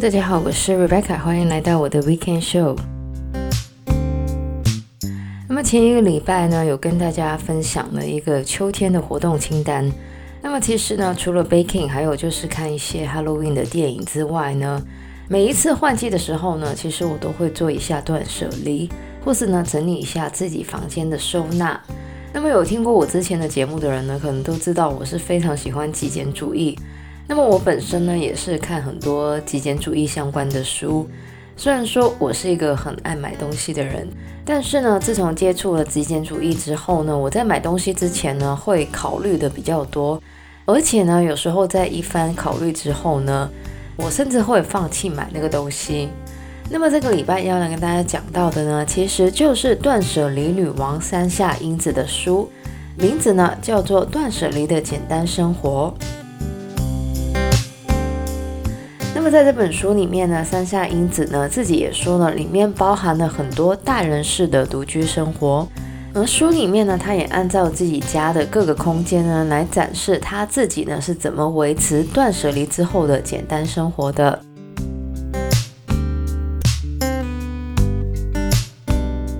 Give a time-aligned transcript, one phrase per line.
[0.00, 2.78] 大家好，我是 Rebecca，欢迎来到我的 Weekend Show。
[5.48, 9.90] 那么前一个礼拜呢，有跟大家分享了一个秋天的活动清单。
[10.40, 14.80] 那么其实呢，除了 baking，还有就是看一些 Halloween 的电影之外呢，
[15.28, 18.88] 每一次换季的时候呢，其实我都会做一下断舍离，
[19.24, 21.78] 或是呢整理一下自己房间的收纳。
[22.32, 26.78] 那么有听过我之前的节目的人呢，可能都知道我是非常喜欢极简主义。
[27.30, 31.06] 那么我本身呢，也是看很多极简主义相关的书。
[31.58, 34.08] 虽然说我是一个很爱买东西的人，
[34.46, 40.20] 但是呢，自从接触了极简主义之后呢，我在买东西之前呢，会考虑的比较多，
[40.64, 43.50] 而且呢，有时候在一番考虑之后呢，
[43.96, 46.08] 我甚至会放弃买那个东西。
[46.70, 52.50] 那么这个礼拜要来跟大家讲到的呢，其实就是断舍离女王山下英子的书，
[52.96, 55.92] 名字呢叫做《断舍离的简单生活》。
[59.28, 65.68] 么在这本书里面呢，三下英子呢自己也说了，里面包含了很多大人式的独居生活。
[66.14, 74.40] 而书里面呢，他也按照自己家的各个空间呢来展示他自己呢是怎么维持断舍离之后的简单生活的。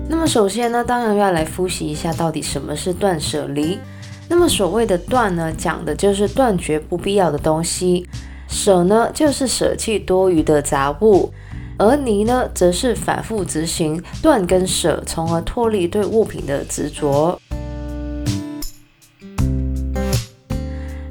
[0.07, 3.79] 那么首先呢，当然要来复习一下到底什么是断舍离。
[4.27, 8.07] 那么所谓的断呢，讲的就是断绝不必要的东西。
[8.49, 11.31] 舍呢，就是舍弃多余的杂物，
[11.77, 17.39] 而离呢，则是反复执行断跟舍，从而脱离对物品的执着。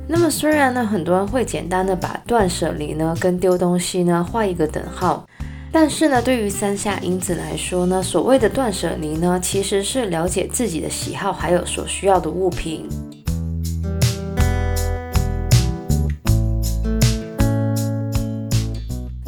[0.09, 5.25] 那么，虽然呢，很多人会简单的把断舍离呢跟丢东西呢画一个等号，
[5.71, 12.89] 但是呢，对于三下英子来说呢，所谓的断舍离呢，其实是了解自己的喜好，还有所需要的物品。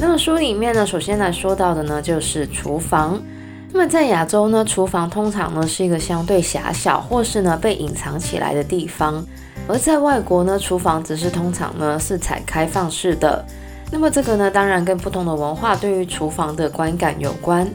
[0.03, 3.22] 那么书里面呢，首先来说到的呢，就是厨房。
[3.71, 9.22] 那么在亚洲呢，厨房通常呢是一个相对狭小，或是呢被隐藏起来的地方；
[9.69, 13.44] 而在外国呢，厨房则是通常呢是采开放式的。
[13.93, 17.71] 那么这个呢，当然跟不同的文化对于厨房的观感有关。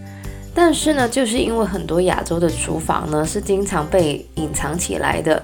[0.52, 5.41] 但是呢，就是因为很多亚洲的厨房呢是经常被隐藏起来的，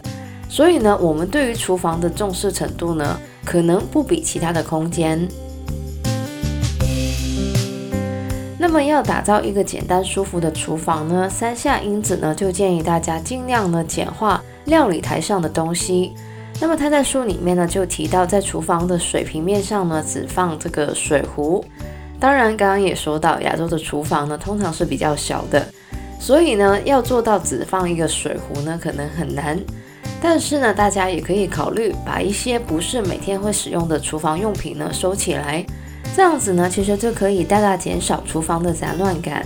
[0.49, 5.27] 所以呢，我们对于厨房的重视程度呢，可能不比其他的空间。
[8.71, 16.13] 那么要打造一个简单舒服的厨房呢，山下英子呢就建议大家尽量呢简化料理台上的东西。
[16.57, 21.61] 那么他在书里面呢就提到，在厨房的水平面上呢只放这个水壶。
[22.17, 25.67] 当然，刚刚也说到亚洲的厨房呢通常是比较小的，
[26.17, 29.59] 所以呢要做到只放一个水壶呢可能很难。
[30.21, 35.65] 但是呢，大家也可以考虑把一些不是每天会使用的厨房用品呢收起来。
[36.15, 39.45] 这样子呢，其实就可以大大减少厨房的杂乱感。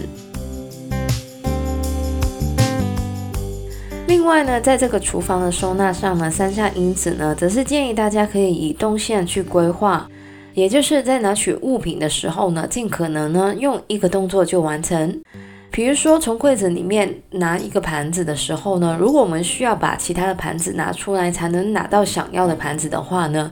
[4.07, 10.09] 另外呢，在这个厨房的收纳上呢，三下因子呢，则是建议大家可以以动线去规划，
[10.53, 15.21] 也就是在拿取物品的时候呢，尽可能呢用一个动作就完成。
[15.71, 23.51] 比如说，从柜子里面拿一个盘子的时候呢，如果我们需要把其他的盘子拿出来才能拿到想要的盘子的话呢，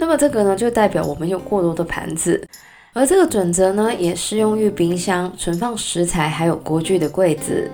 [0.00, 2.42] 那么这个呢，就代表我们有过多的盘子，
[2.94, 7.70] 而这个准则呢，也适用于冰箱、存放食材还有锅具的柜子。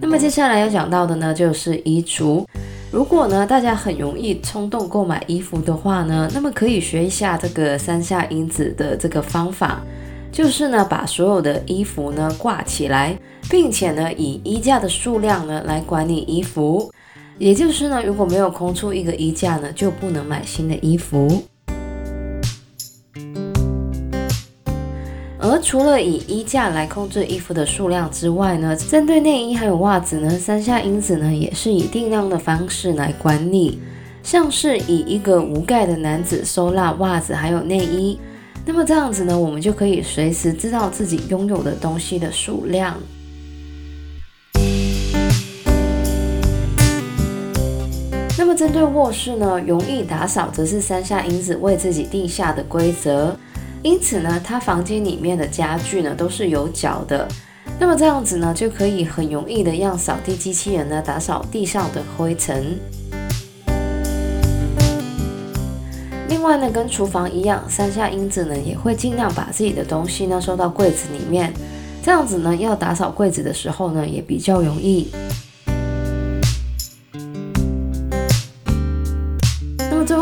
[0.00, 2.46] 那么接下来要讲到的呢，就是衣橱。
[2.92, 9.82] 如果呢，大家很容易冲动购买衣服的话呢，那么可以学一下这个三下英子的这个方法，
[10.30, 13.18] 就是呢，把所有的衣服呢挂起来，
[13.50, 16.88] 并且呢，以衣架的数量呢来管理衣服。
[17.38, 21.44] 也就是呢，如果没有空出一个衣架呢，就不能买新的衣服。
[25.38, 33.78] 而除了以衣架来控制衣服的数量之外呢，针对内衣还有袜子呢，三下英子呢也是以定量的方式来管理，
[34.22, 38.18] 像是以一个无盖的篮子收纳袜子还有内衣。
[38.64, 42.96] 那么这样子呢，我们就可以随时知道自己拥有的东西的数量。
[48.56, 53.36] 针对卧室呢，容易打扫则是三下英子为自己定下的规则。
[53.82, 57.28] 因此呢，他房间里面的家具呢都是有脚的。
[57.78, 62.78] 那么这样子呢，就可以很容易的让扫地机器人呢打扫地上的灰尘。
[66.30, 71.52] 另外呢，跟厨房一样，三下英子呢也会尽量把自己的东西呢收到柜子里面。
[72.02, 75.12] 这样子呢，要打扫柜子的时候呢也比较容易。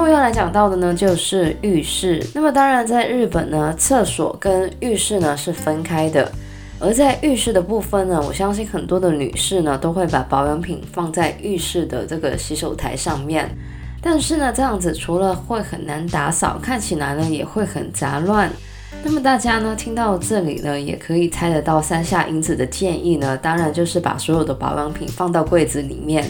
[0.04, 2.22] 后后要来讲到的呢，就是浴室。
[2.34, 6.30] 那么当然，在日本呢，厕所跟浴室呢是分开的。
[6.78, 13.48] 而在浴室的部分呢，我相信很多的女士呢都会把保养品放在浴室的这个洗手台上面。
[14.02, 18.50] 但是呢，这样子除了会很难打扫，看起来呢也会很杂乱。
[19.02, 26.22] 那么大家呢听到这里呢，也可以猜得到山下英子的建议呢，当然就是把所有的保养品放到柜子里面。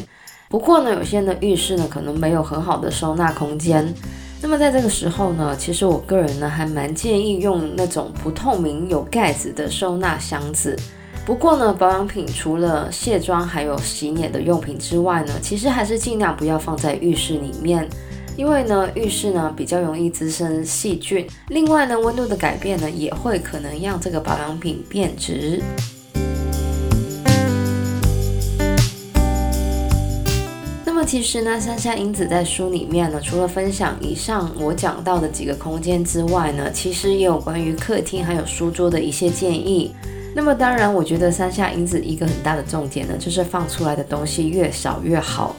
[0.55, 3.93] 不过呢，有些的浴室呢可能没有很好的收纳空间。
[4.41, 10.79] 那么在这个时候呢，其实我个人呢还蛮建议用那种不透明有盖子的收纳箱子。
[11.27, 17.89] 不过呢，保养品除了卸妆还有洗脸的用品之外呢，其实还是尽量不要放在浴室里面，
[18.37, 21.27] 因为呢浴室呢比较容易滋生细菌。
[21.49, 25.61] 另外呢，温度的改变呢也会可能让这个保养品变质。
[31.14, 39.94] 其实呢，山下英子在书里面呢，除了分享以上我讲到的几个空间之外呢，其实也有关于客厅还有书桌的一些建议。
[40.34, 45.55] 那么当然，我觉得山下英子一个很大的重点呢，就是放出来的东西越少越好。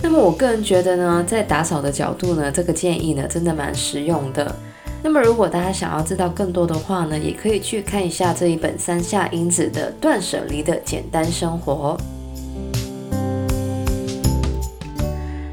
[0.00, 4.54] 那么我个人觉得呢，在打扫的角度呢，这个建议呢，真的蛮实用的。
[5.02, 11.98] 那么如果大家想要知道更多的话呢，也可以去看一下这一本三下英子的《断舍离的简单生活》。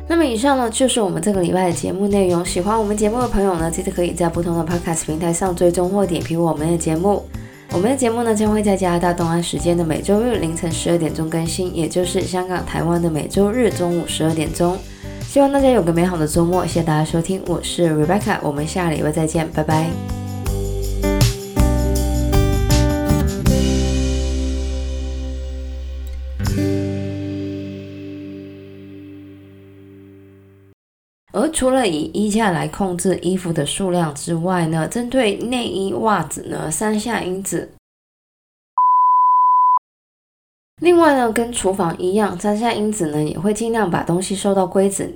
[0.09, 2.43] 那么以上呢，就是我们这个礼拜的节目内容。
[2.45, 7.23] 喜欢我们节目的朋友呢，记得可以在不同的 Podcast 平台上追踪或点评我们的节目。
[7.73, 14.77] 我们的节目呢，将会在加拿大东岸时间的每周日凌晨十二点钟更新，也就是香港、台湾的每周日中午十二点钟。
[15.27, 20.26] 希望大家有个美好的周末，谢谢大家收听，我是 Rebecca，我们下礼拜再见，拜拜。
[31.57, 37.71] 除了以衣架来控制衣服的数量之外呢，针对内衣、袜子呢，三下因子。
[40.79, 45.11] 另外呢，跟厨房一样，三下因子呢也会尽量把东西收到柜子